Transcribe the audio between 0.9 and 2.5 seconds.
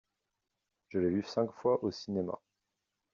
l'ai vu cinq fois au cinéma.